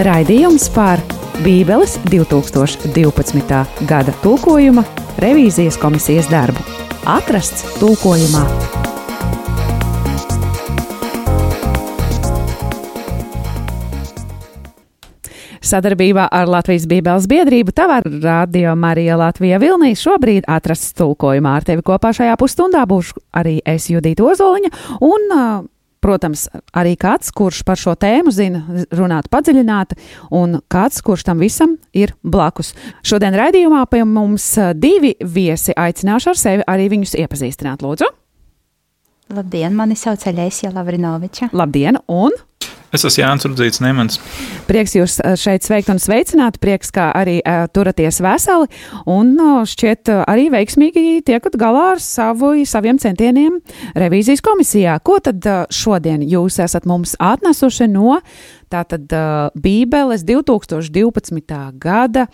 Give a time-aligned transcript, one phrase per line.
[0.00, 0.96] Raidījums par
[1.44, 3.56] Bībeles 2012.
[3.84, 4.80] gada tulkojuma
[5.20, 6.62] revīzijas komisijas darbu.
[7.04, 8.40] Atrasts tulkojumā.
[15.60, 21.58] Sadarbībā ar Latvijas Bībeles biedrību Tavā radio Marija Latvija Vilnī šobrīd atrasts tulkojumā.
[21.60, 24.72] Ar tevi kopā šajā pusstundā būšu arī es Judita Ozoliņa
[25.10, 25.60] un uh,
[26.00, 28.62] Protams, arī kāds, kurš par šo tēmu zina,
[28.96, 29.98] runāt padziļināti,
[30.32, 32.72] un kāds, kurš tam visam ir blakus.
[33.04, 34.46] Šodien raidījumā pie mums
[34.80, 37.84] divi viesi aicināšu ar sevi arī viņus iepazīstināt.
[37.84, 38.08] Lūdzu!
[39.30, 41.52] Labdien, mani sauc Eļēsija Lavrinoviča.
[41.54, 42.32] Labdien, un
[42.90, 44.18] Es esmu Jānis Rudzīts Nemans.
[44.66, 46.58] Prieks jūs eh, šeit sveikt un sveicināt.
[46.62, 48.66] Prieks, ka arī uh, turaties veseli
[49.10, 53.60] un uh, šķiet uh, arī veiksmīgi tiekat galā ar savu, saviem centieniem
[53.94, 54.98] revīzijas komisijā.
[55.06, 58.18] Ko tad uh, šodien jūs esat mums atnesuši no
[58.70, 61.62] tātad uh, Bībeles 2012.
[61.78, 62.26] gada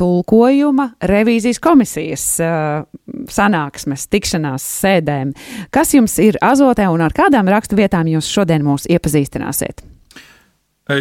[0.00, 2.84] tulkojuma revīzijas komisijas uh,
[3.30, 5.32] sanāksmes, tikšanās sēdēm.
[5.74, 9.84] Kas jums ir azotē un ar kādām rakstu vietām jūs šodien mūs iepazīstināsiet?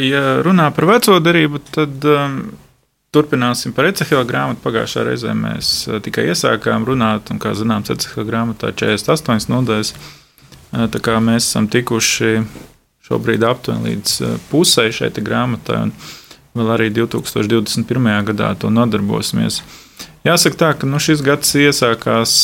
[0.02, 2.36] Ja runā par veco darību, tad um,
[3.16, 4.61] turpināsim par Ecehila grāmatu.
[4.64, 9.94] Pagājušā reizē mēs uh, tikai iesākām runāt, un, kā zināms, Ecehila grāmatā 48 nodaļas.
[10.72, 12.44] Uh, tā kā mēs esam tikuši
[13.08, 15.95] šobrīd aptuveni līdz uh, pusē šai grāmatai, un
[16.57, 18.11] vēl arī 2021.
[18.31, 19.61] gadā to nodarbosimies.
[20.25, 22.35] Jāsaka, tā, ka nu, šis gads iesākās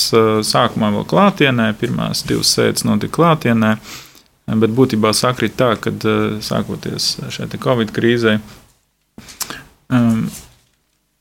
[0.48, 3.76] sākumā vēl klātienē, pirmās divas sēdes notika klātienē,
[4.58, 5.94] bet būtībā sakrīt tā, ka
[6.42, 8.40] sākoties šai Covid krīzei,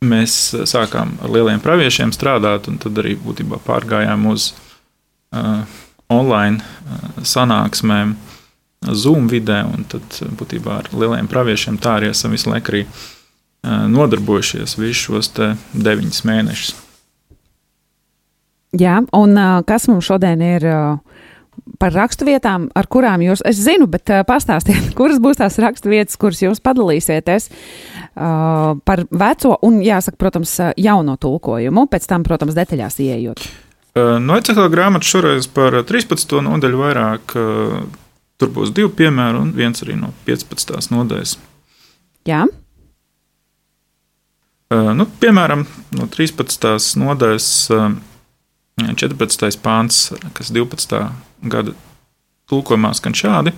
[0.06, 4.52] mēs sākām ar lieliem praviešiem strādāt, un tad arī būtībā pārgājām uz
[6.12, 6.62] online
[7.26, 8.14] sanāksmēm.
[8.94, 12.82] Zoom vidē, un tad būtībā ar lieliem praviešiem tā arī esam visu laiku arī
[13.66, 15.32] nodarbojušies visus šos
[15.74, 16.74] deviņus mēnešus.
[18.76, 20.66] Jā, un kas mums šodien ir
[21.80, 26.62] par raksturvietām, ar kurām jūs, es zinu, bet pastāstiet, kuras būs tās raksturvietas, kuras jūs
[26.64, 27.50] padalīsieties
[28.14, 33.46] par veco un, jāsaka, protams, jauno tulkojumu, pēc tam, protams, detaļās ieejot.
[33.96, 36.34] No Ecehela grāmatas šoreiz par 13.
[36.44, 37.36] nodaļu vairāk
[38.36, 40.90] Tur būs divi piemēri, un viens arī no 15.
[40.92, 41.36] nodaļas.
[42.28, 42.44] Jā.
[44.66, 45.62] Nu, piemēram,
[45.94, 46.66] no 13.
[47.00, 47.92] nodaļas uh,
[48.82, 49.60] 14.
[49.62, 50.00] pāns,
[50.36, 51.04] kas 12.
[51.48, 51.72] gada
[52.50, 53.54] tulkojumā skan šādi: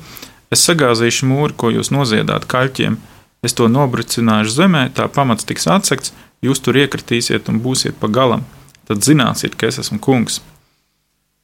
[0.53, 3.01] Es sagāzīšu mūri, ko jūs noziedāt kaļķiem,
[3.45, 6.15] es to nobricināšu zemē, tā pamats tiks atsekts,
[6.45, 8.47] jūs tur iekritīsiet un būsiet pa galam.
[8.89, 10.39] Tad zināsiet, ka es esmu kungs.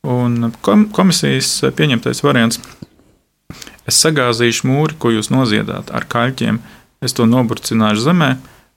[0.04, 0.52] Un
[0.92, 2.60] komisijas pieņemtais variants
[3.88, 6.60] Es sagāzīšu mūri, ko jūs noziedāt ar kaļķiem,
[7.04, 8.30] es to noburcināšu zemē,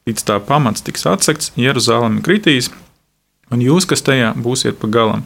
[0.07, 2.69] līdz tā pamats tiks atsekts, Jeruzaleme kritīs,
[3.51, 5.23] un jūs, kas tajā būsiet pa galam,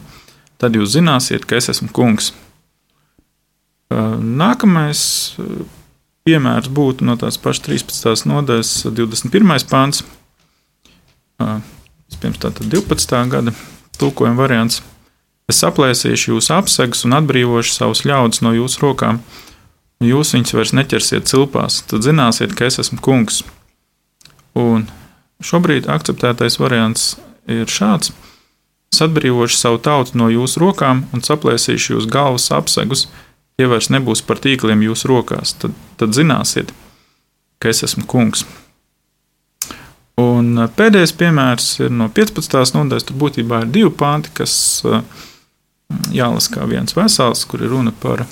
[0.62, 2.30] tad jūs zināsiet, ka es esmu kungs.
[3.92, 5.02] Nākamais
[6.22, 8.30] piemērs būtu no tās pašas 13.
[8.30, 9.66] nodaļas, 21.
[9.70, 10.04] pāns,
[12.22, 13.22] pirms tātad 12.
[13.32, 13.54] gada
[13.98, 14.82] tulkojuma variants.
[15.50, 19.22] Es aplēsīšu jūsu apsegus un atbrīvošu savus ļaudis no jūsu rokām
[20.06, 23.42] jūs viņus vairs neķersiet cilpās, tad zināsiet, ka es esmu kungs.
[24.58, 24.86] Un
[25.42, 27.16] šobrīd akceptētais variants
[27.50, 28.12] ir šāds.
[28.92, 33.06] Es atbrīvošu savu tautu no jūsu rokām un saplēsīšu jūsu galvas apsegus.
[33.56, 35.54] Tie vairs nebūs par tīkliem jūsu rokās.
[35.60, 36.72] Tad, tad zināsiet,
[37.62, 38.44] ka es esmu kungs.
[40.20, 42.76] Un pēdējais piemērs ir no 15.
[42.76, 43.06] nodaļas.
[43.08, 44.54] Tur būtībā ir divi panti, kas
[46.14, 48.26] jālasa kā viens vesels, kur ir runa par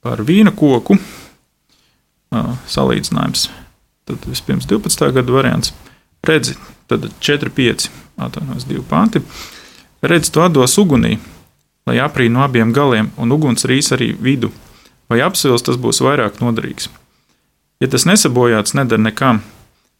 [0.00, 0.96] par vīna koku
[2.70, 3.48] salīdzinājums.
[4.08, 5.10] Tad vispirms 12.
[5.14, 5.74] gada variants.
[6.26, 6.56] Redzi,
[6.90, 7.88] tad 4, 5,
[8.20, 9.22] atvainojos, 2 panti.
[10.02, 11.18] Redzi, to dos ugunī,
[11.88, 14.52] lai aprī no abiem galiem, un uguns rīs arī vidu.
[15.10, 16.88] Vai apsvils tas būs vairāk noderīgs?
[17.80, 19.40] Ja tas nesabojāts, neder nekam,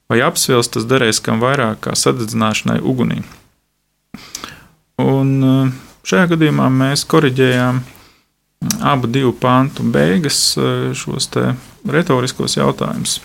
[0.09, 3.25] vai apsvils tas derēs kam vairāk kā sadedzināšanai ugunī.
[5.00, 5.73] Un
[6.06, 7.81] šajā gadījumā mēs koriģējām
[8.85, 11.31] abu divu pantu beigas eh, šos
[11.88, 13.20] retoriskos jautājumus.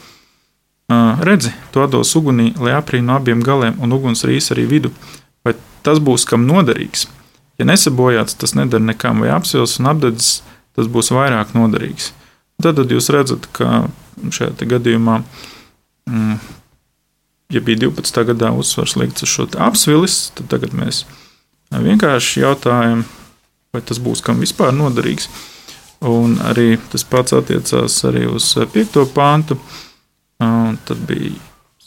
[0.89, 4.91] Eh, redzi, to dos ugunī, lai aprī no abiem galiem, un uguns rīs arī vidu.
[5.45, 7.07] Vai tas būs kam noderīgs?
[7.59, 10.43] Ja nesabojāts, tas neder nekam, vai apsils un apdedzis,
[10.75, 12.11] tas būs vairāk noderīgs.
[12.61, 13.87] Tad, tad jūs redzat, ka
[14.31, 15.21] šajā gadījumā,
[16.09, 16.37] mm,
[17.55, 18.23] ja bija 12.
[18.31, 21.03] gadā uzsvars likts uz šo apsvilis, tad tagad mēs
[21.83, 23.03] vienkārši jautājam,
[23.73, 25.29] vai tas būs kam vispār noderīgs.
[26.05, 29.57] Un arī tas pats attiecās arī uz piekto pāntu.
[30.43, 31.33] Un tad bija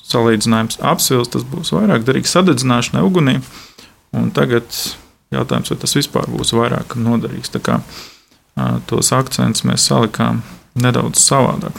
[0.09, 3.37] salīdzinājums apsils, tas būs vairāk derīgs sadedzināšanai ugunī.
[4.17, 4.65] Un tagad
[5.35, 7.53] jautājums, vai tas vispār būs vairāk noderīgs.
[7.53, 7.79] Tā kā
[8.89, 10.43] tos akcentus mēs salikām
[10.79, 11.77] nedaudz savādāk.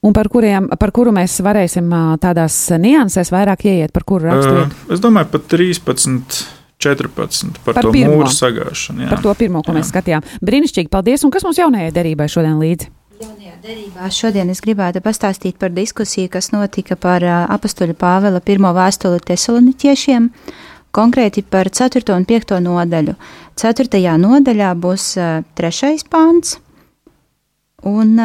[0.00, 1.90] Un par, kuriem, par kuru mēs varēsim
[2.22, 4.72] tādās niansēs vairāk ieiet, par kuru raksturot?
[4.72, 6.38] Uh, es domāju, pat 13,
[6.80, 8.16] 14 par, par to pirmo.
[8.16, 9.04] mūru sagāšanu.
[9.04, 9.10] Jā.
[9.12, 9.80] Par to pirmo, ko jā.
[9.80, 10.24] mēs skatījām.
[10.44, 11.26] Brīnišķīgi, paldies!
[11.26, 12.88] Un kas mums jaunajai derībai šodien līdzi?
[13.20, 19.20] Jaunajā derībā šodien es gribētu pastāstīt par diskusiju, kas notika par apustuļa Pāvela pirmo vēstuli
[19.28, 20.30] tesaloniķiešiem,
[20.96, 22.00] konkrēti par 4.
[22.16, 22.56] un 5.
[22.64, 23.14] nodaļu.
[23.60, 24.00] 4.
[24.24, 25.10] nodaļā būs
[25.58, 26.56] trešais pāns,
[27.84, 28.16] un,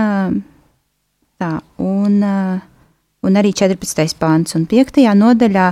[1.43, 1.51] tā,
[1.83, 2.17] un,
[3.27, 4.15] un arī 14.
[4.21, 5.03] pāns, un 5.
[5.19, 5.67] nodaļā,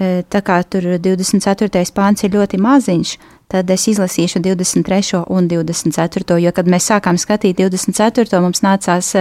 [0.00, 1.84] tā kā tur 24.
[1.94, 3.14] pāns ir ļoti maziņš,
[3.50, 5.24] tad es izlasīšu 23.
[5.28, 6.38] un 24.
[6.40, 8.40] Jo, kad mēs sākām skatīt 24.
[8.40, 9.12] mums nācās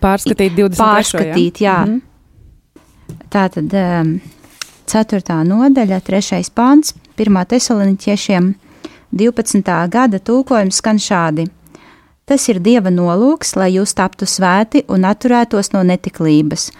[0.00, 0.80] pārskatīt 23.
[0.80, 1.76] Pārskatīt, jā.
[1.76, 1.84] jā.
[1.84, 2.08] Mm -hmm.
[3.32, 3.74] Tā tad
[4.86, 5.44] 4.
[5.44, 6.42] nodaļa, 3.
[6.54, 7.44] pāns, 1.
[7.48, 8.54] tesaloniķiešiem
[9.12, 9.88] 12.
[9.88, 11.46] gada tulkojums skan šādi.
[12.24, 16.70] Tas ir Dieva nolūks, lai jūs taptu svēti un atturētos no netiklības,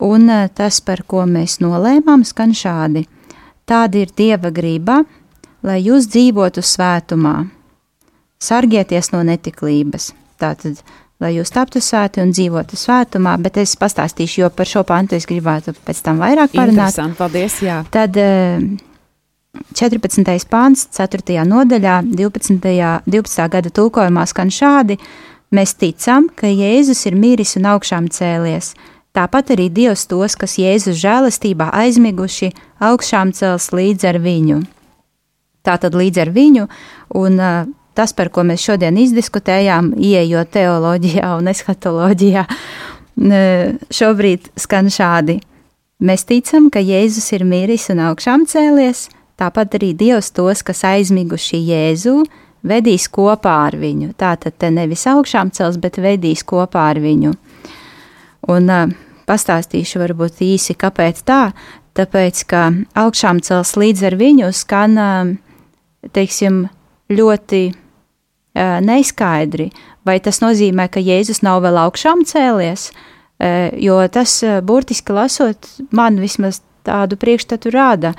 [0.00, 3.06] un tas, par ko mēs nolēmām, skan šādi.
[3.68, 5.02] Tāda ir Dieva grība,
[5.62, 7.36] lai jūs dzīvotu svētumā.
[8.40, 10.10] Sargieties no netiklības.
[10.40, 10.80] Tātad,
[11.20, 15.28] lai jūs taptu svēti un dzīvotu svētumā, bet es pastāstīšu, jo par šo pantu es
[15.28, 16.96] gribētu pēc tam vairāk parunāt.
[17.18, 17.82] Paldies, jā.
[17.92, 18.16] Tad
[19.76, 20.46] 14.
[20.50, 21.44] pāns, 4.
[21.44, 22.60] nodaļā, 12.
[23.06, 23.48] 12.
[23.52, 24.96] gada tulkojumā skan šādi:
[25.50, 28.72] Mēs ticam, ka Jēzus ir miris un augšām cēlies.
[29.16, 34.60] Tāpat arī Dievs tos, kas Jēzus žēlastībā aizmiguši, augšām cels līdz ar viņu
[35.66, 36.66] tātad līdz ar viņu,
[37.20, 42.46] un uh, tas, par ko mēs šodien izdiskutējām, ieejot teoloģijā un eskatoloģijā,
[44.00, 45.40] šobrīd skan šādi.
[46.00, 49.10] Mēs ticam, ka Jēzus ir miris un augšām cēlies,
[49.40, 52.22] tāpat arī Dievs tos, kas aizmiguši Jēzu,
[52.64, 54.14] vedīs kopā ar viņu.
[54.16, 57.34] Tātad te nevis augšām cels, bet vedīs kopā ar viņu.
[58.48, 58.88] Un uh,
[59.28, 61.42] pastāstīšu varbūt īsi, kāpēc tā,
[61.98, 62.64] tāpēc, ka
[62.98, 65.32] augšām cels līdz ar viņu skan uh,
[66.16, 66.64] teiksim,
[67.10, 69.70] ļoti uh, neskaidri,
[70.06, 75.68] vai tas nozīmē, ka Jēzus nav vēl augšām cēlies, uh, jo tas uh, burtiski lasot,
[75.92, 78.14] man vismaz tādu priekšstatu rāda.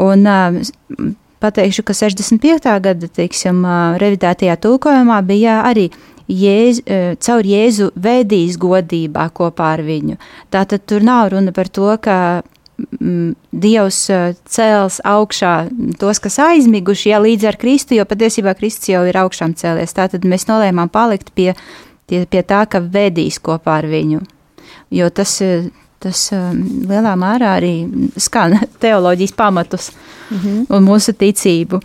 [0.00, 0.56] Un uh,
[1.44, 2.72] pateikšu, ka 65.
[2.86, 5.90] gada, teiksim, uh, revidētajā tulkojumā bija arī
[6.30, 6.80] Jēz,
[7.20, 10.16] caur Jēzu vēdīs godībā kopā ar viņu.
[10.50, 12.42] Tātad tur nav runa par to, ka
[13.54, 13.98] Dievs
[14.50, 15.52] cēls augšā
[16.00, 19.94] tos, kas aizmiguši, ja līdz ar Kristu, jo patiesībā Kristus jau ir augšām cēlies.
[19.94, 21.52] Tātad mēs nolēmām palikt pie,
[22.10, 24.24] pie, pie tā, ka vedīs kopā ar viņu.
[24.94, 25.36] Jo tas,
[26.02, 27.74] tas lielā mērā arī
[28.18, 30.66] skan teoloģijas pamatus mm -hmm.
[30.68, 31.80] un mūsu ticību.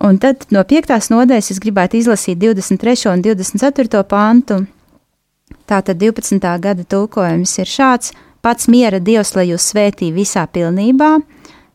[0.00, 3.10] Un tad no piektās nodaļas es gribētu izlasīt 23.
[3.12, 4.02] un 24.
[4.08, 4.64] pantu.
[5.68, 6.40] Tātad 12.
[6.60, 11.10] gada tulkojums ir šāds– Pats miera Dievs, lai jūs svētī visā pilnībā,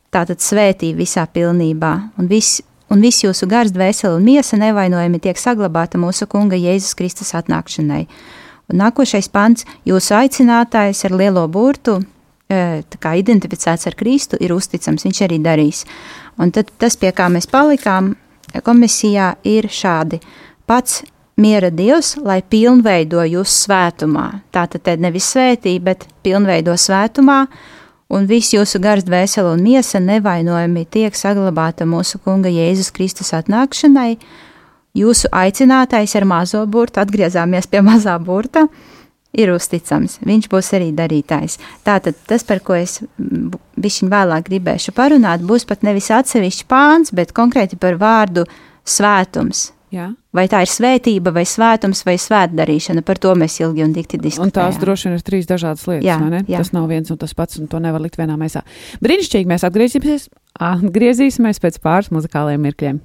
[0.10, 5.38] tātad svētī visā pilnībā, un viss un viss jūsu gars, dvēsele un miesa nevainojami tiek
[5.38, 8.06] saglabāta mūsu Kunga Jēzus Kristus atnākšanai.
[8.72, 12.00] Un nākošais pants- jūsu aicinātājs ar lielo burtu,
[12.50, 15.86] e, kā identificēts ar Kristu, ir uzticams, viņš arī darīs.
[16.42, 18.13] Un tad tas, pie kā mēs palikām
[18.65, 20.20] komisijā, ir šādi.
[20.68, 21.04] Pats
[21.38, 24.27] miera Dievs, lai pilnveido jūs svētumā.
[24.56, 27.46] Tātad te nevis svētī, bet pilnveido svētumā,
[28.10, 34.15] un viss jūsu gars, dvēsele un miesa nevainojami tiek saglabāta mūsu Kunga Jēzus Kristus atnākšanai.
[34.96, 38.70] Jūsu aicinātais ar mazo burtu, atgriezāmies pie mazā burta,
[39.38, 40.20] ir uzticams.
[40.25, 41.60] Viņš būs arī darītājs.
[41.88, 47.36] Tātad tas, par ko es bišķiņ vēlāk gribēšu parunāt, būs pat nevis atsevišķi pāns, bet
[47.36, 48.48] konkrēti par vārdu
[48.86, 50.10] svētums Jā.
[50.36, 54.50] Vai tā ir svētība, vai svētums, vai svētdarīšana, par to mēs ilgi un dikti diskutējam.
[54.50, 56.42] Un tās droši vien ir trīs dažādas lietas, jā, vai ne?
[56.51, 56.60] Jā.
[56.60, 58.65] Tas nav viens un tas pats, un to nevar likt vienā maisā.
[59.06, 60.27] Brīnišķīgi mēs atgriezīsimies,
[60.68, 63.00] atgriezīsimies pēc pāris muzikāliem mirkļiem.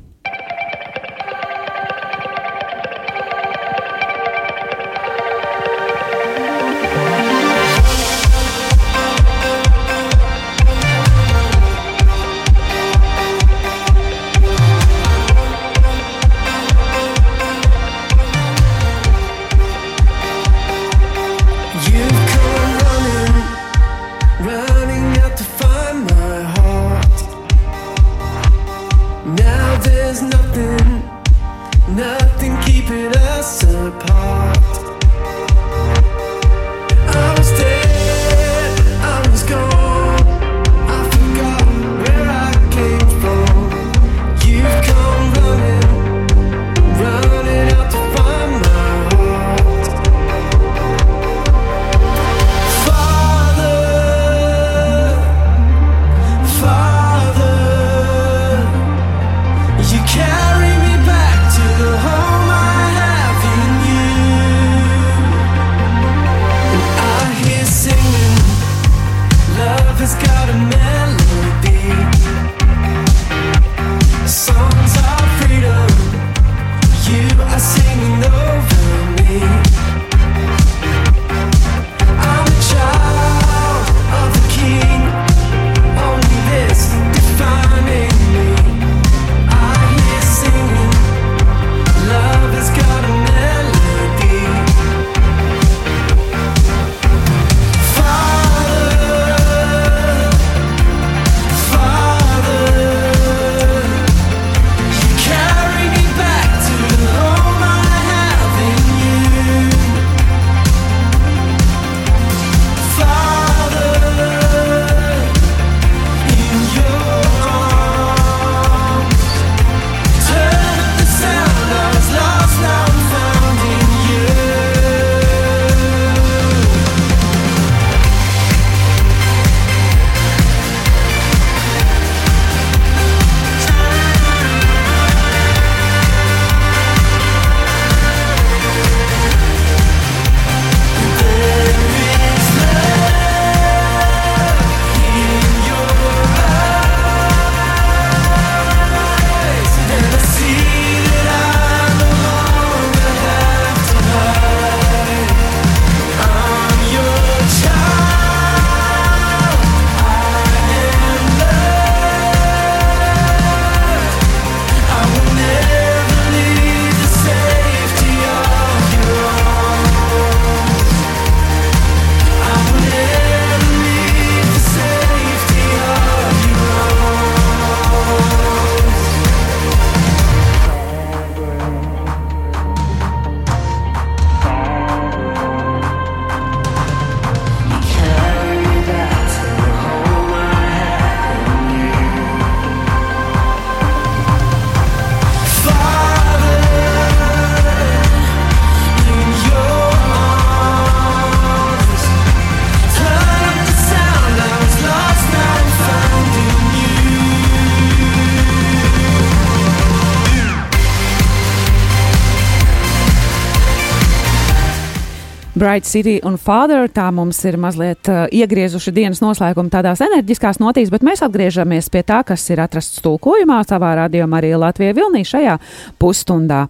[215.61, 216.87] Bright City un Father.
[216.89, 222.01] Tā mums ir mazliet uh, iegriezuši dienas noslēgumu tādās enerģiskās notīs, bet mēs atgriežamies pie
[222.09, 225.59] tā, kas ir atrasts tulkojumā savā radījumā arī Latvijā Vilnī šajā
[226.01, 226.63] pusstundā.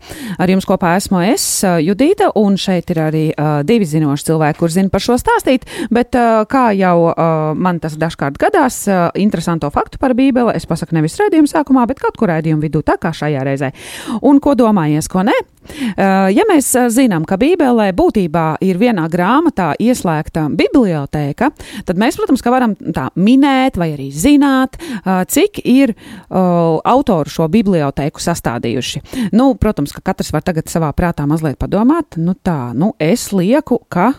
[0.42, 4.58] Ar jums kopā esmu es, uh, Judīta, un šeit ir arī uh, divi zinoši cilvēki,
[4.58, 9.06] kur zina par šo stāstīt, bet uh, kā jau uh, man tas dažkārt gadās, uh,
[9.14, 12.98] interesanto faktu par Bībeli es pasaku nevis raidījuma sākumā, bet kaut kur raidījuma vidū, tā
[12.98, 13.70] kā šajā reizē.
[14.26, 15.38] Un ko domājies, ko nē?
[16.00, 21.50] Ja mēs zinām, ka Bībelē būtībā ir vienā grāmatā ieslēgta bibliotēka,
[21.86, 25.94] tad mēs, protams, varam tā minēt vai arī zināt, cik ir
[26.30, 29.04] autoru šo bibliotēku sastādījuši.
[29.36, 33.82] Nu, protams, ka katrs var tagad savā prātā mazliet padomāt, nu tā, nu es lieku,
[33.92, 34.12] ka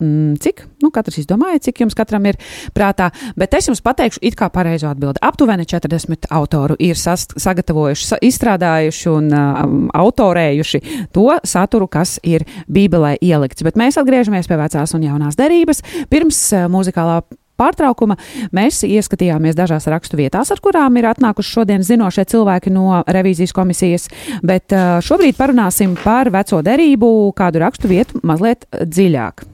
[0.00, 2.38] mm, cik, nu, katrs izdomāja, cik jums katram ir
[2.76, 5.22] prātā, bet es jums pateikšu it kā pareizo atbildi.
[5.22, 10.82] Aptuveni 40 autoru ir sast, sagatavojuši, sa, izstrādājuši un um, autorējuši
[11.14, 13.64] to saturu, kas ir Bībelē ielikts.
[13.66, 15.84] Bet mēs atgriežamies pie vecās un jaunās derības.
[16.10, 17.20] Pirms uh, muzikālā
[17.60, 18.16] pārtraukuma
[18.56, 24.08] mēs ieskatījāmies dažās rakstu vietās, ar kurām ir atnākuši šodien zinošie cilvēki no revīzijas komisijas,
[24.46, 29.49] bet uh, šobrīd parunāsim par veco derību, kādu rakstu vietu mazliet dziļāk.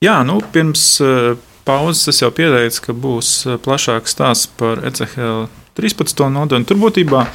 [0.00, 1.34] Jā, nu, pirms uh,
[1.68, 5.42] pauzes es jau pieteicu, ka būs uh, plašāks stāsts par ECHL
[5.76, 6.22] 13.
[6.32, 6.64] nodaļu.
[6.70, 7.26] Tur būtībā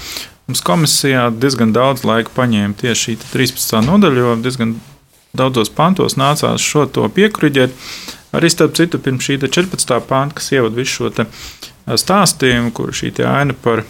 [0.49, 3.83] mums komisijā diezgan daudz laika paņēma tieši šī 13.
[3.85, 4.71] nodaļa, jo diezgan
[5.37, 7.77] daudzos pantos nācās šo to piekuriģēt.
[8.33, 9.93] Arī starp citu, pirms šī 14.
[10.09, 11.45] panta, kas ievada visu šo uh,
[11.93, 13.83] stāstījumu, kur šī aina par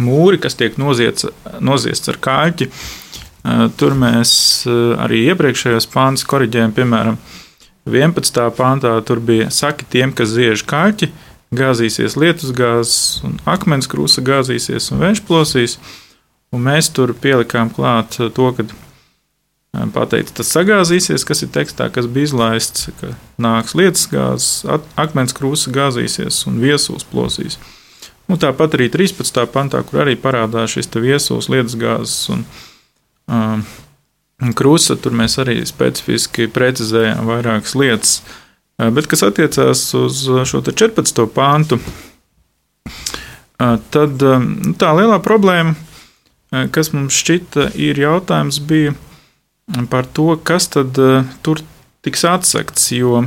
[0.00, 1.28] mūri, kas tiek noziets,
[1.60, 2.72] noziests ar kāļķi,
[3.76, 4.32] tur mēs
[5.02, 7.18] arī iepriekšējos pāns korģējam, piemēram,
[7.88, 8.38] 11.
[8.56, 11.10] pāntā tur bija saki tiem, kas ziež kaķi,
[11.52, 15.76] gāzīsies lietusgāzes, un akmens krūsa gāzīsies un vējš plosīs.
[16.52, 18.66] Un mēs tur pielikām klāt to, ka
[19.94, 24.66] pateicis, tas sagāzīsies, kas ir tekstā, kas bija izlaists, ka nāks lietusgāzes,
[25.00, 27.56] akmens krūsa gāzīsies un viesuls plosīs.
[28.28, 29.42] Nu, tāpat arī 13.
[29.52, 32.44] pantā, kur arī parādās šis viesuls, lietusgāzes un
[33.26, 33.64] um,
[34.56, 38.14] Krusta tur mēs arī specifiski precizējām vairākas lietas.
[38.82, 41.20] Bet kas attiecās uz šo 14.
[41.30, 41.78] pāntu,
[43.94, 45.76] tad nu, tā lielā problēma,
[46.74, 48.96] kas mums šķita, ir jautājums bija
[49.92, 50.98] par to, kas tad
[51.46, 51.62] tur
[52.02, 52.90] tiks atsekts.
[52.96, 53.22] Jo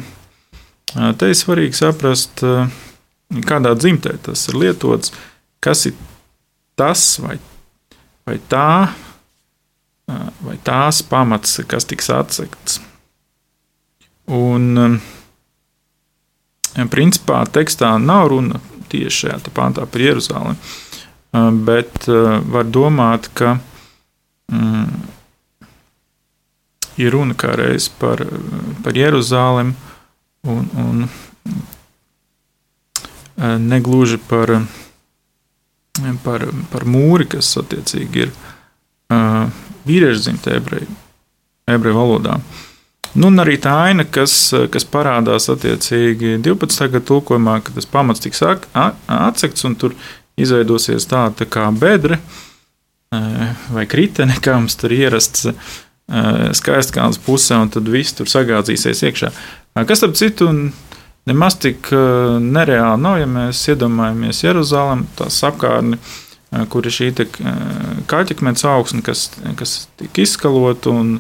[0.91, 2.43] te ir svarīgi saprast,
[3.48, 5.15] kādā dzimtē tas ir lietots,
[5.63, 5.95] kas ir
[6.75, 7.39] tas vai,
[8.27, 8.91] vai tā
[10.07, 12.79] vai tās pamats, kas tiks atsekts.
[14.25, 15.00] Un,
[16.93, 20.57] principā, tekstā nav runa tieši šajā pāntā par Jeruzalemi,
[21.67, 22.07] bet
[22.53, 23.57] var domāt, ka
[24.53, 25.03] mm,
[27.01, 28.24] ir runa kā reiz par,
[28.83, 29.75] par Jeruzalemi
[30.47, 31.07] un, un
[33.67, 34.53] negluži par,
[36.24, 38.35] par, par mūri, kas attiecīgi ir
[39.85, 40.87] vīriešu dzimta ebreju,
[41.71, 42.39] ebreju valodā.
[43.15, 44.33] Nu, un arī tā aina, kas,
[44.71, 46.89] kas parādās attiecīgi 12.
[46.91, 49.95] gada tulkojumā, kad tas pamats tiks atsekts un tur
[50.35, 52.19] izveidosies tāda tā kā bedre
[53.71, 55.47] vai kritene, kā mums tur ierasts
[56.59, 59.31] skaistkāns pusē, un tad viss tur sagādzīsies iekšā.
[59.87, 60.51] Kas ap citu
[61.25, 61.89] nemaz tik
[62.43, 65.97] nereāli nav, ja mēs iedomājamies Jeruzalem, tās apkārtni
[66.69, 67.12] kur ir šī
[68.09, 69.27] kaķekmens augsne, kas,
[69.59, 71.17] kas tika izskalota un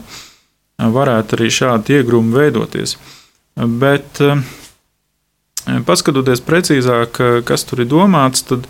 [0.77, 2.97] varētu arī šādi iegrūmi veidoties.
[3.55, 4.19] Bet,
[5.87, 8.67] paskatoties precīzāk, kas tur ir domāts, tad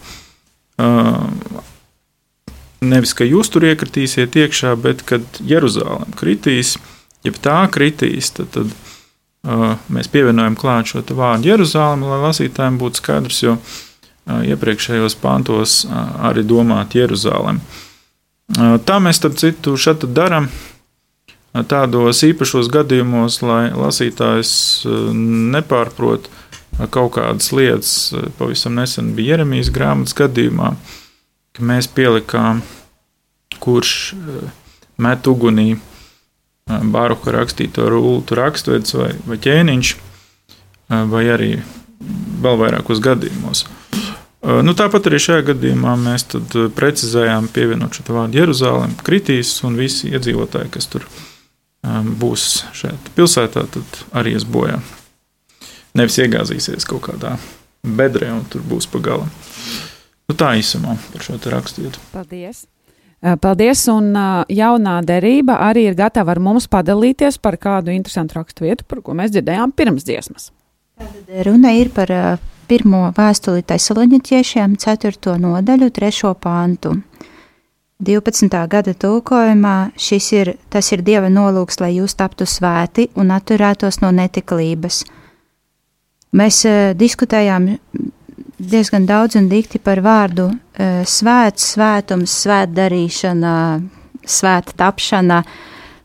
[2.86, 6.76] nevis, ka jūs tur iekritīsiet iekšā, bet kad Jeruzalem kritīs,
[7.26, 8.74] jeb tā kritīs, tad, tad
[9.94, 13.58] mēs pievienojam klāt šo vārdu Jeruzalem, lai lasītājiem būtu skaidrs, jo
[14.26, 17.60] iepriekšējos pantos arī domāt Jeruzalem.
[18.56, 20.50] Tā mēs, starp citu, šeit darām
[21.70, 24.52] tādos īpašos gadījumos, lai lasītājs
[25.56, 26.30] nepārprot
[26.92, 27.94] kaut kādas lietas.
[28.40, 30.74] Pavisam nesen bija Jeremijas grāmatas gadījumā,
[31.56, 32.62] ka mēs pielikām,
[33.64, 34.16] kurš
[35.02, 35.78] met ugunī
[36.66, 39.90] Bāruka rakstīto rultu raksturviets vai, vai ķēniņš,
[41.14, 41.50] vai arī
[42.42, 43.68] vēl vairākos gadījumos.
[44.46, 46.28] Nu, tāpat arī šajā gadījumā mēs
[46.78, 51.08] precizējām, pievienot šo vārdu Jeruzalem, kritīs un visi iedzīvotāji, kas tur
[52.22, 54.78] būs šeit pilsētā, tad arī ies bojā.
[55.98, 57.36] Nevis iegāzīsies kaut kādā
[57.86, 59.32] bedrē un tur būs pagalam.
[60.30, 62.02] Nu, tā īsumā par šo rakstītu.
[62.14, 62.66] Paldies!
[63.42, 64.12] Paldies, un
[64.52, 69.16] jaunā derība arī ir gatava ar mums padalīties par kādu interesantu rakstu vietu, par ko
[69.18, 70.52] mēs dzirdējām pirms dziesmas.
[70.96, 72.12] Runa ir par
[72.70, 75.34] pirmo vēstuli Thesaloņķiešiem, 4.
[75.44, 76.32] nodaļu, 3.
[76.40, 76.94] pāntu.
[78.06, 78.62] 12.
[78.72, 84.12] gada tulkojumā šis ir, tas ir Dieva nolūks, lai jūs taptu svēti un atturētos no
[84.16, 85.04] netiklības.
[86.36, 87.70] Mēs uh, diskutējām
[88.60, 93.56] diezgan daudz un dikti par vārdu uh, svēts, svētums, svētdarīšana,
[94.24, 95.44] svēta tapšana,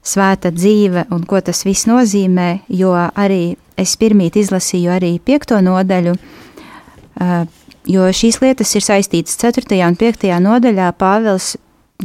[0.02, 6.14] svēta dzīve un ko tas viss nozīmē, jo arī es pirmīt izlasīju arī piekto nodaļu,
[6.16, 7.42] uh,
[7.88, 9.80] jo šīs lietas ir saistītas 4.
[9.86, 10.30] un 5.
[10.44, 11.54] nodaļā Pāvils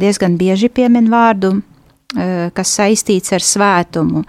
[0.00, 1.56] diezgan bieži piemin vārdu,
[2.16, 4.24] eh, kas saistīts ar svētumu.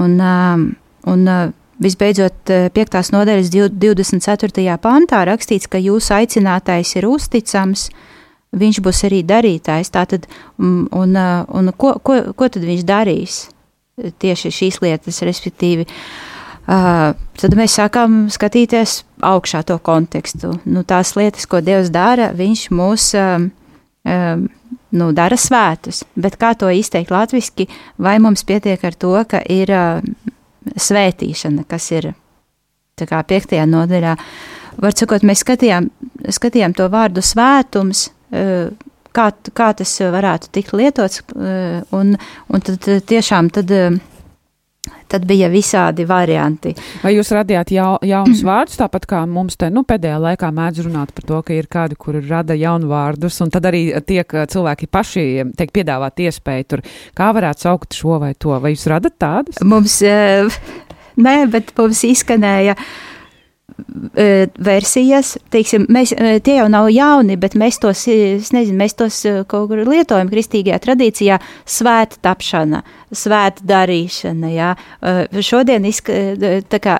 [0.00, 0.66] Un, um,
[1.06, 2.98] un uh, visbeidzot, 5.
[3.00, 4.76] Eh, nodaļas 24.
[4.82, 7.88] pantā rakstīts, ka jūsu aicinātais ir uzticams,
[8.56, 9.92] viņš būs arī darītājs.
[9.94, 13.42] Tātad, un, un, uh, un ko, ko, ko tad viņš darīs?
[13.96, 15.86] Tieši šīs lietas, respektīvi,
[16.66, 20.56] Uh, tad mēs sākām skatīties augšā to kontekstu.
[20.66, 23.44] Nu, tās lietas, ko Dievs dara, Viņš mūs uh,
[24.02, 24.40] uh,
[24.90, 27.68] nu, dara svētus, bet kā to izteikt latviešu,
[28.02, 30.02] vai mums pietiek ar to, ka ir uh,
[30.74, 32.10] svētīšana, kas ir
[32.98, 34.16] kā piektajā nodaļā.
[34.82, 35.86] Var sakot, mēs skatījām,
[36.34, 42.14] skatījām to vārdu svētums, kā, kā tas varētu tikt lietots, uh, un,
[42.50, 43.74] un tad tiešām tad.
[45.06, 46.72] Tad bija visādi varianti.
[46.98, 51.12] Vai jūs radījāt jau, jaunus vārdus, tāpat kā mums te nu, pēdējā laikā mēdz runāt
[51.14, 55.26] par to, ka ir kādi, kuri rada jaunu vārdus, un tad arī tiek cilvēki paši
[55.58, 56.82] tiek piedāvāt iespēju tur,
[57.18, 58.54] kā varētu saukt šo vai to.
[58.62, 59.62] Vai jūs radat tādus?
[59.62, 60.00] Mums,
[61.28, 62.74] nē, bet mums izskanēja.
[62.74, 63.15] Uh,
[63.76, 69.18] versijas, teiksim, mēs, e, tie jau nav jauni, bet mēs tos, es nezinu, mēs tos
[69.28, 74.72] e, kaut kur lietojam kristīgajā tradīcijā svēta tapšana, svēta darīšana, jā.
[75.44, 76.10] Šodien izk,
[76.72, 76.98] tā kā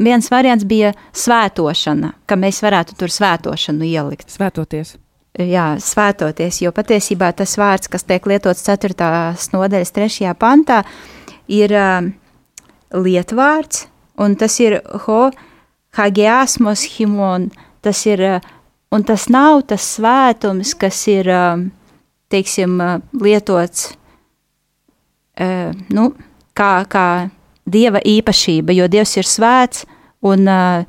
[0.00, 4.32] viens variants bija svētošana, ka mēs varētu tur svētošanu ielikt.
[4.32, 4.96] Svētoties.
[5.34, 8.94] Jā, svētoties, jo patiesībā tas vārds, kas tiek lietots 4.
[9.52, 10.30] nodaļas 3.
[10.38, 10.84] pantā,
[11.50, 12.06] ir uh,
[12.94, 13.88] lietvārds,
[14.22, 15.50] un tas ir ho, uh,
[15.96, 17.50] hagiasmos himon,
[17.82, 18.40] tas ir, eh,
[18.92, 21.64] un tas nav tas svētums, kas ir, eh,
[22.30, 23.94] teiksim, eh, lietots,
[25.90, 26.14] nu,
[26.54, 27.30] kā, kā
[27.66, 29.84] Dieva īpašība, jo Dievs ir svēts,
[30.22, 30.84] un uh,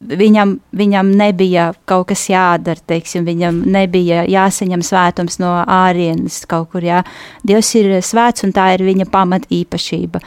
[0.00, 6.84] viņam, viņam nebija kaut kas jādara, teiksim, viņam nebija jāsaņem svētums no ārienes kaut kur,
[6.84, 7.02] jā.
[7.46, 10.20] Dievs ir svēts un tā ir viņa pamat īpašība.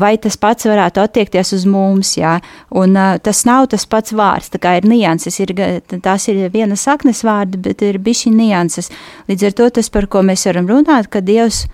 [0.00, 2.38] Vai tas pats varētu attiekties uz mums, jā,
[2.70, 5.54] un uh, tas nav tas pats vārds, tā kā ir nianses, ir,
[5.90, 8.90] tās ir viena saknes vārdi, bet ir bišķi nianses.
[9.30, 11.66] Līdz ar to tas, par ko mēs varam runāt, ka Dievs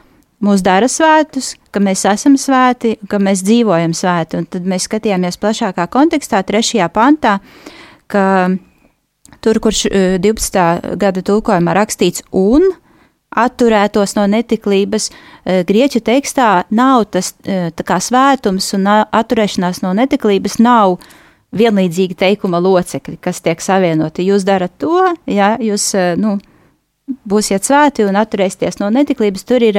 [0.44, 4.40] mūs dara svētus, ka mēs esam svēti, ka mēs dzīvojam svēti.
[4.40, 7.38] Un tad mēs skatījāmies plašākā kontekstā, trešajā pantā,
[8.12, 8.26] ka
[9.44, 9.86] tur, kurš
[10.22, 10.58] 12.
[10.58, 12.66] E, gada tulkojumā rakstīts un
[13.36, 19.92] atturētos no netiklības, e, grieķu tekstā nav tas e, tā kā svētums un atturēšanās no
[19.96, 20.98] netiklības nav
[21.56, 24.26] vienlīdzīgi teikuma locekļi, kas tiek savienoti.
[24.26, 24.98] Jūs darat to,
[25.30, 26.36] ja jūs, nu,
[27.06, 29.78] būsiet svēti un atturēsieties no netiklības, tur ir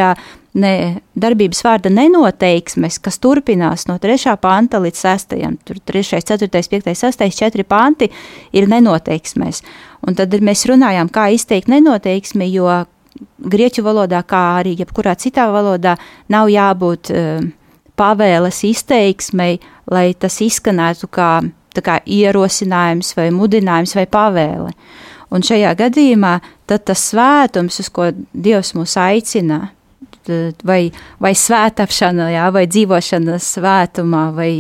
[0.56, 0.74] ne,
[1.20, 4.36] darbības vārda nenoteiksmes, kas turpinās no 3.
[4.42, 5.36] panta līdz 6.
[5.68, 8.10] Tur 3, 4, 5, 6, 4 panti
[8.56, 9.64] ir nenoteiksmēs.
[10.08, 12.70] Un tad mēs runājām, kā izteikt nenoteiksmi, jo
[13.44, 15.98] grieķu valodā, kā arī jebkurā citā valodā,
[16.32, 17.48] nav jābūt uh,
[17.98, 19.58] pavēles izteiksmei,
[19.92, 21.32] lai tas izskanētu kā,
[21.84, 24.72] kā ierosinājums vai mudinājums vai pavēle.
[25.34, 26.38] Un šajā gadījumā
[26.68, 29.68] tas svētums, uz ko Dievs mūs aicina,
[30.64, 30.92] vai,
[31.24, 34.52] vai svētāpšana, jā, vai dzīvošana svētumā, vai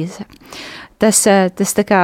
[1.00, 1.24] tas,
[1.56, 2.02] tas tā kā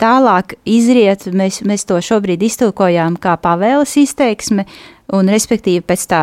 [0.00, 4.66] tālāk izriet, mēs, mēs to šobrīd iztulkojām kā pavēles izteiksme,
[5.14, 6.22] un respektīvi pēc tā,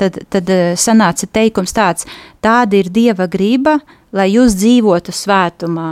[0.00, 2.08] tad, tad sanāca teikums tāds,
[2.44, 3.78] tāda ir Dieva grība,
[4.12, 5.90] lai jūs dzīvotu svētumā.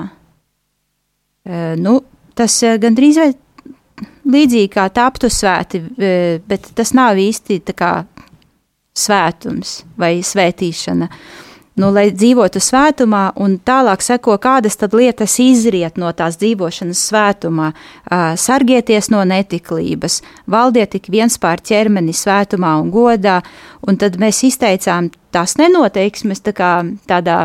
[1.79, 1.99] Nu,
[2.35, 3.31] tas gandrīz vai
[4.27, 5.83] līdzīgi kā taptu svēti,
[6.47, 7.91] bet tas nav īsti tā kā
[8.97, 11.11] svētums vai svētīšana.
[11.77, 17.67] Nu, lai dzīvotu svētumā, un tālāk seko, kādas lietas izriet no tās dzīvošanas svētumā.
[18.41, 23.43] Sargieties no netiklības, valdiet tik viens pār ķermeni svētumā un godā,
[23.85, 26.73] un tad mēs izteicām tās nenoteiksmes tā kā
[27.05, 27.43] tādā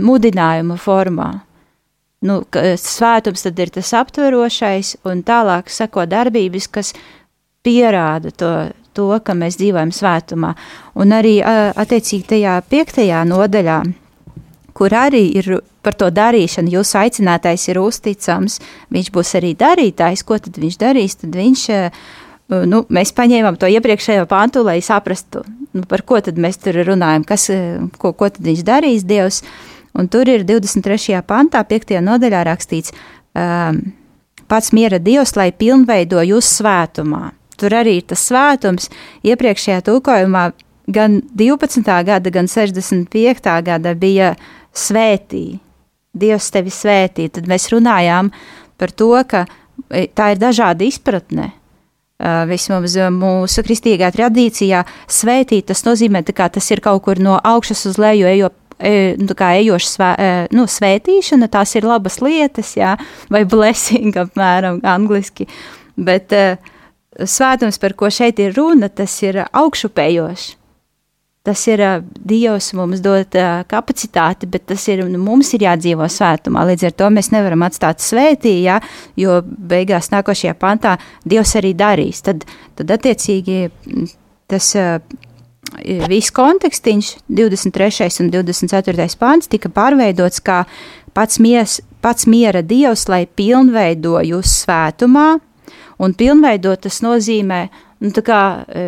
[0.00, 1.32] mudinājuma formā
[2.26, 2.42] nu,
[2.80, 6.92] svētums tad ir tas aptverošais, un tālāk seko darbības, kas
[7.66, 8.52] pierāda to,
[8.96, 10.54] to, ka mēs dzīvojam svētumā.
[10.98, 13.82] Un arī attiecīgi tajā piektajā nodaļā,
[14.76, 18.60] kur arī ir par to darīšanu, jūsu aicinātais ir uzticams,
[18.94, 21.64] viņš būs arī darītājs, ko tad viņš darīs, tad viņš,
[22.70, 25.42] nu, mēs paņēmām to iepriekšējo pantu, lai saprastu,
[25.74, 27.50] nu, par ko tad mēs tur runājam, kas,
[27.98, 29.42] ko, ko tad viņš darīs Dievs,
[29.98, 31.20] un tur ir 23.
[31.26, 31.98] pantā, 5.
[32.04, 32.94] nodaļā rakstīts,
[33.36, 33.80] um,
[34.48, 37.30] pats miera Dievs, lai pilnveido jūs svētumā.
[37.60, 38.88] Tur arī ir tas svētums
[39.24, 40.50] iepriekšējā tulkojumā
[40.92, 41.82] gan 12.
[42.04, 43.52] gada, gan 65.
[43.64, 44.34] gada bija
[44.74, 45.60] svētī.
[46.12, 47.30] Dievs tevi svētī.
[47.32, 48.32] Tad mēs runājām
[48.80, 49.46] par to, ka
[49.88, 51.52] e, tā ir dažāda izpratne.
[52.22, 57.96] Vismaz mūsu kristīgā tradīcijā svētīt tas nozīmē, ka tas ir kaut kur no augšas uz
[57.98, 58.61] leju ejot E,
[59.20, 62.96] nu, kā ejoša svē, e, nu, svētīšana, tās ir labas lietas, jā,
[63.32, 65.46] vai blessing, apmēram, angliski.
[66.02, 66.72] Bet uh,
[67.20, 70.56] svētums, par ko šeit ir runa, tas ir augšupējošs.
[71.42, 71.80] Tas ir
[72.22, 73.34] Dievs mums dot
[73.66, 76.62] kapacitāti, bet tas ir nu, mums ir jādzīvo svētumā.
[76.68, 78.76] Līdz ar to mēs nevaram atstāt svētī, ja,
[79.18, 80.94] jo beigās nākošajā pantā
[81.26, 82.22] Dievs arī darīs.
[82.22, 82.46] Tad,
[82.78, 83.64] tad attiecīgi
[84.46, 84.70] tas.
[85.72, 88.10] Uh, viss kontekstiņš, 23.
[88.24, 89.06] un 24.
[89.20, 90.62] pāns, tika pārveidots kā
[91.16, 95.26] pats, mies, pats miera dievs, lai pilnveido jūs svētumā,
[96.02, 97.64] un pilnveidot tas nozīmē,
[98.02, 98.84] nu, tā kā e,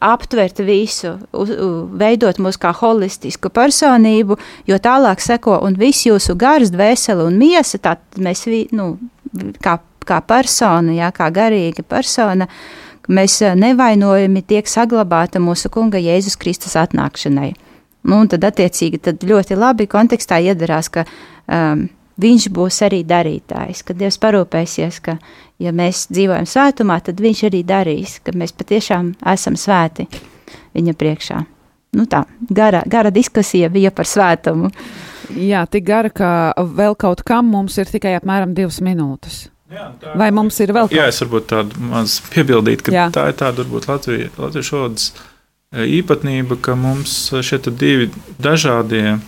[0.00, 1.52] aptvert visu, uz,
[2.00, 7.80] veidot mūs kā holistisku personību, jo tālāk seko un viss jūsu gars, dvēsele un miesa,
[7.82, 8.92] tā mēs, nu,
[9.64, 16.00] kā, kā persona, jā, kā garīga persona, uh, mēs eh, nevainojami tiek saglabāta mūsu Kunga
[16.00, 17.52] Jēzus Kristus atnākšanai.
[18.02, 21.82] Nu, un tad, attiecīgi, tad ļoti labi kontekstā iedarās, ka um,
[22.20, 25.18] viņš būs arī darītājs, ka Dievs parūpēsies, ka,
[25.60, 30.08] ja mēs dzīvojam svētumā, tad viņš arī darīs, ka mēs patiešām esam svēti
[30.76, 31.44] viņa priekšā.
[31.98, 34.70] Nu tā, gara, gara diskusija bija par svētumu.
[35.36, 39.48] Jā, tik gara, ka vēl kaut kam mums ir tikai apmēram divas minūtes.
[39.70, 40.96] Tā, Vai mums ir vēl tāds?
[40.98, 43.04] Jā, es varbūt tādu maz piebildītu, ka Jā.
[43.14, 47.12] tā ir tāda varbūt Latvijas, Latvijas valodas e, īpatnība, ka mums
[47.46, 48.08] šeit ir divi
[48.42, 49.20] dažādie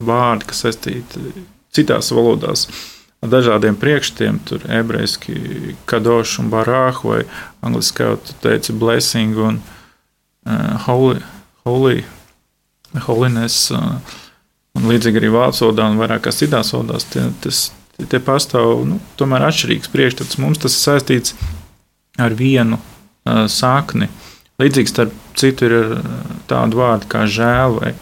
[0.00, 1.44] vārdi, kas saistīti
[1.76, 2.64] citās valodās.
[3.22, 7.20] Ar dažādiem priekšstiem, tur ebrejiski kadošs un barāhu, vai
[7.62, 11.20] angliski kā tu teici, blessing un uh, holy,
[11.68, 12.00] holy,
[13.06, 14.00] holiness, uh,
[14.74, 17.06] un līdzīgi arī vācu valodā un vairākās citās valodās.
[17.12, 17.68] Tie, tas,
[18.10, 20.38] Tie pastāv nu, tomēr atšķirīgs priekšstats.
[20.42, 21.34] Mums tas ir saistīts
[22.20, 24.08] ar vienu uh, sakni.
[24.60, 25.76] Līdzīgs starp citu ir
[26.50, 27.94] tādu vārdu kā žēl vai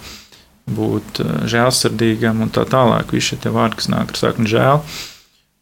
[0.70, 3.14] būt uh, žēlsirdīgam un tā tālāk.
[3.14, 4.84] Visi šie vārdi, kas nāk ar sakni žēl.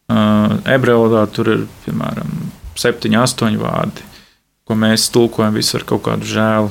[0.09, 2.31] Uh, ebreju valodā tur ir piemēram
[2.79, 4.07] septiņi, astoņi vārdi,
[4.69, 6.71] ko mēs tulkojam visu ar kaut kādu žēlu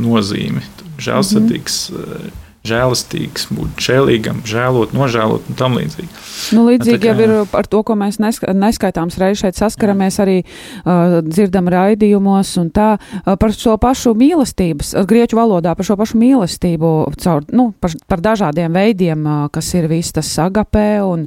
[0.00, 0.64] nozīmi.
[1.02, 1.82] Žēlsirdīgs.
[1.90, 6.10] Mm -hmm žēlastīgs, būt žēlīgam, žēlot, nožēlot un tam līdzīgi.
[6.54, 11.70] Nu, līdzīgi jau ir ar to, ko mēs neskaitāms reizes šeit saskaramies, arī uh, dzirdam
[11.72, 16.92] raidījumos un tā uh, par šo pašu mīlestības, grieķu valodā par šo pašu mīlestību,
[17.24, 21.26] caur, nu, par, par dažādiem veidiem, uh, kas ir viss tas agapē un,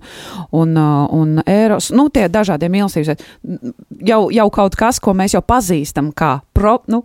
[0.56, 3.28] un, uh, un ēros, nu, tie dažādie mīlestības,
[4.08, 7.04] jau, jau kaut kas, ko mēs jau pazīstam kā pro, nu,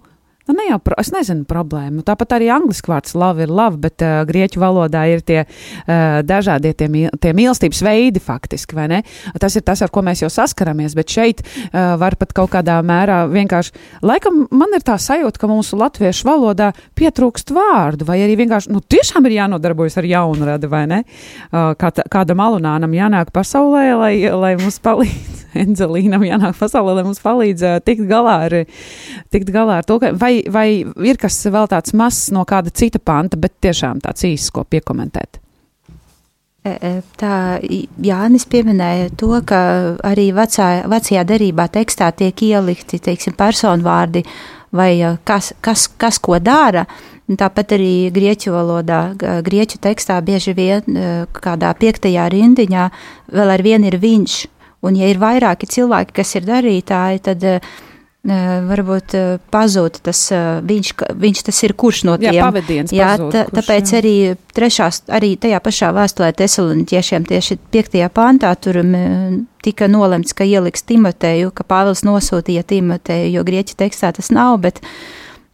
[0.50, 2.02] Nu, ne jau, es nezinu problēmu.
[2.02, 6.72] Tāpat arī angļuiski vārds love ir love, bet uh, grieķu valodā ir tie uh, dažādie
[6.74, 6.88] tie,
[7.22, 8.98] tie mīlestības veidi faktiski, vai ne?
[9.38, 12.80] Tas ir tas, ar ko mēs jau saskaramies, bet šeit uh, var pat kaut kādā
[12.82, 18.34] mērā vienkārši, laikam man ir tā sajūta, ka mūsu latviešu valodā pietrūkst vārdu, vai arī
[18.42, 21.04] vienkārši, nu, tiešām ir jānodarbojas ar jaunradi, vai ne?
[21.52, 25.39] Uh, kā, kādam alunānam jānāk pasaulē, lai, lai mums palīdz.
[25.64, 28.56] Enzelīnam jānāk pasaulē, lai mums palīdz uh, tikt galā ar,
[29.34, 30.68] tikt galā ar to, ka vai vai,
[31.06, 35.40] ir kas vēl tāds mazs no kāda cita panta, bet tiešām tāds īsts, ko piekomentēt?
[36.60, 37.34] E, e, tā
[38.04, 39.60] Jānis pieminēja to, ka
[40.04, 44.26] arī vecā, vecajā derībā tekstā tiek ielikti teiksim, personvārdi
[44.76, 44.92] vai
[45.24, 46.84] kas, kas, kas ko dara.
[47.30, 49.00] Tāpat arī grieķu valodā,
[49.46, 50.96] grieķu tekstā bieži vien
[51.30, 52.86] kādā piektajā rindiņā
[53.30, 54.34] vēl ar vienu ir viņš.
[54.80, 57.72] Un, ja ir vairāki cilvēki, kas ir darītāji, tad uh,
[58.20, 59.14] varbūt
[59.48, 60.18] pazūd tas
[60.68, 62.34] viņš, viņš tas ir kurš no tiem.
[62.36, 64.00] Jā, pavadiens jā, pazūd, tā, kurš, tāpēc jā.
[64.02, 64.14] arī
[64.56, 68.82] trešās, arī tajā pašā vēstulē tesaloniķiešiem tieši piektajā pāntā tur
[69.64, 74.82] tika nolemts, ka ieliks Timoteju, ka Pāvils nosūtīja Timoteju, jo grieķu tekstā tas nav, bet,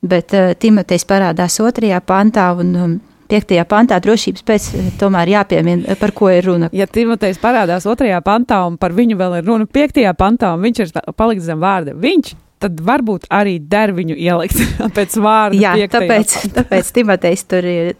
[0.03, 2.99] bet Timotejs parādās otrajā pāntā un
[3.31, 6.71] Piektajā pantā drošības pēc tomēr jāpiemina, par ko ir runa.
[6.77, 10.83] Ja Timotejs parādās otrajā pantā un par viņu vēl ir runa piektajā pantā un viņš
[10.85, 14.61] ir paliks zem vārda, viņš tad varbūt arī der viņu ielikt
[14.97, 15.59] pēc vārda.
[15.61, 17.97] Jā, tāpēc, tāpēc Timotejs tur ir.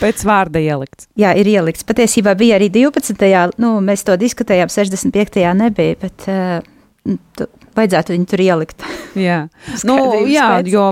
[0.00, 1.04] Pēc vārda ielikts.
[1.20, 1.84] Jā, ir ielikts.
[1.84, 3.58] Patiesībā bija arī 12.
[3.60, 5.42] Nu, mēs to diskutējām, 65.
[5.58, 6.62] nebija, bet uh,
[7.36, 7.44] tu,
[7.76, 8.86] vajadzētu viņu tur ielikt.
[9.20, 9.42] Jā,
[9.88, 9.98] nu,
[10.30, 10.86] jā jo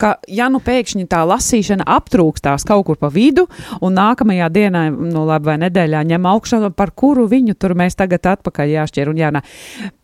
[0.00, 3.46] ka, ja nu pēkšņi tā lasīšana aptrūkstās kaut kur pa vidu,
[3.84, 8.32] un nākamajā dienā, nu, labi, vai nedēļā ņem augšā, par kuru viņu tur mēs tagad
[8.34, 9.46] atpakaļ jāšķir un jānā.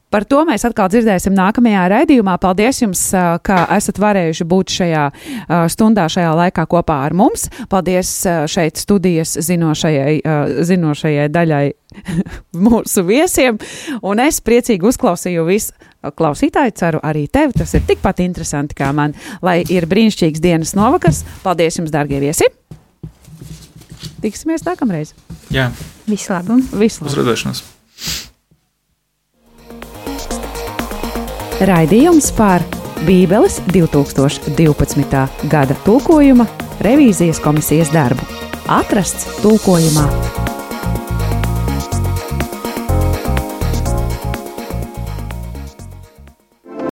[0.07, 2.37] Par to mēs atkal dzirdēsim nākamajā raidījumā.
[2.41, 3.01] Paldies jums,
[3.45, 5.03] ka esat varējuši būt šajā
[5.75, 7.49] stundā, šajā laikā kopā ar mums.
[7.73, 8.13] Paldies
[8.53, 10.15] šeit studijas zinošajai,
[10.71, 11.65] zinošajai daļai
[12.69, 13.59] mūsu viesiem.
[14.07, 15.75] Un es priecīgi uzklausīju visu
[16.17, 16.75] klausītāju.
[16.77, 17.57] Ceru arī tevi.
[17.57, 19.17] Tas ir tikpat interesanti kā man.
[19.45, 21.25] Lai ir brīnišķīgs dienas novakars.
[21.45, 22.49] Paldies jums, dārgie viesi!
[24.23, 25.13] Tiksimies nākamreiz!
[25.53, 25.71] Jā,
[26.09, 26.61] visu labu!
[26.81, 27.13] Visu labu.
[27.13, 27.65] Uz redzēšanos!
[31.67, 32.65] Raidījums par
[33.07, 35.23] Bībeles 2012.
[35.53, 36.49] gada tulkojuma
[36.85, 38.29] revīzijas komisijas darbu
[38.69, 40.56] atrasts tulkojumā